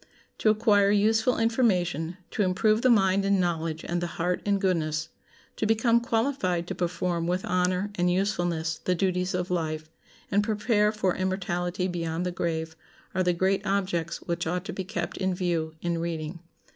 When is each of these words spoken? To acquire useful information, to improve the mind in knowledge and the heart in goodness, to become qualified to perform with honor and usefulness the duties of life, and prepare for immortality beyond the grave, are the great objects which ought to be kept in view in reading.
To 0.39 0.49
acquire 0.49 0.89
useful 0.89 1.37
information, 1.37 2.17
to 2.31 2.41
improve 2.41 2.81
the 2.81 2.89
mind 2.89 3.23
in 3.23 3.39
knowledge 3.39 3.85
and 3.87 4.01
the 4.01 4.07
heart 4.17 4.41
in 4.45 4.57
goodness, 4.57 5.09
to 5.57 5.67
become 5.67 6.01
qualified 6.01 6.65
to 6.69 6.73
perform 6.73 7.27
with 7.27 7.45
honor 7.45 7.91
and 7.93 8.09
usefulness 8.11 8.79
the 8.83 8.95
duties 8.95 9.35
of 9.35 9.51
life, 9.51 9.91
and 10.31 10.43
prepare 10.43 10.91
for 10.91 11.15
immortality 11.15 11.87
beyond 11.87 12.25
the 12.25 12.31
grave, 12.31 12.75
are 13.13 13.21
the 13.21 13.31
great 13.33 13.63
objects 13.63 14.23
which 14.23 14.47
ought 14.47 14.65
to 14.65 14.73
be 14.73 14.83
kept 14.83 15.17
in 15.17 15.35
view 15.35 15.75
in 15.83 15.99
reading. 15.99 16.39